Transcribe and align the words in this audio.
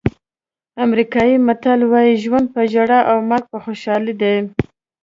امریکایي 0.85 1.35
متل 1.47 1.79
وایي 1.91 2.13
ژوند 2.23 2.45
په 2.55 2.61
ژړا 2.71 2.99
او 3.11 3.17
مرګ 3.29 3.45
په 3.51 3.57
خوشحالۍ 3.63 4.13
دی. 4.21 4.35